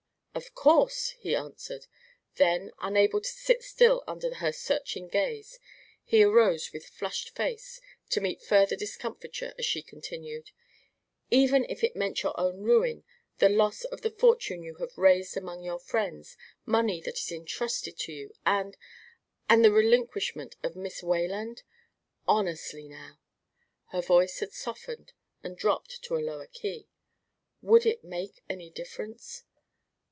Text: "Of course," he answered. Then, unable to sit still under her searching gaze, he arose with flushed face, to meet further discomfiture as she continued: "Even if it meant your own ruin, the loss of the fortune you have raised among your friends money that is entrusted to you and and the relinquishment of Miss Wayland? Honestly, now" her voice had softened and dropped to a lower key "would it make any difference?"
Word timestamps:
"Of 0.33 0.55
course," 0.55 1.09
he 1.19 1.35
answered. 1.35 1.87
Then, 2.35 2.71
unable 2.79 3.19
to 3.19 3.27
sit 3.27 3.61
still 3.63 4.01
under 4.07 4.33
her 4.35 4.53
searching 4.53 5.09
gaze, 5.09 5.59
he 6.05 6.23
arose 6.23 6.71
with 6.71 6.85
flushed 6.85 7.35
face, 7.35 7.81
to 8.11 8.21
meet 8.21 8.41
further 8.41 8.77
discomfiture 8.77 9.53
as 9.59 9.65
she 9.65 9.81
continued: 9.83 10.51
"Even 11.29 11.65
if 11.67 11.83
it 11.83 11.97
meant 11.97 12.23
your 12.23 12.39
own 12.39 12.61
ruin, 12.61 13.03
the 13.39 13.49
loss 13.49 13.83
of 13.83 14.01
the 14.03 14.09
fortune 14.09 14.63
you 14.63 14.75
have 14.75 14.97
raised 14.97 15.35
among 15.35 15.63
your 15.65 15.79
friends 15.79 16.37
money 16.65 17.01
that 17.01 17.17
is 17.19 17.29
entrusted 17.29 17.99
to 17.99 18.13
you 18.13 18.33
and 18.45 18.77
and 19.49 19.65
the 19.65 19.71
relinquishment 19.71 20.55
of 20.63 20.77
Miss 20.77 21.03
Wayland? 21.03 21.63
Honestly, 22.25 22.87
now" 22.87 23.19
her 23.87 24.01
voice 24.01 24.39
had 24.39 24.53
softened 24.53 25.11
and 25.43 25.57
dropped 25.57 26.01
to 26.03 26.15
a 26.15 26.23
lower 26.23 26.47
key 26.47 26.87
"would 27.61 27.85
it 27.85 28.05
make 28.05 28.41
any 28.49 28.69
difference?" 28.69 29.43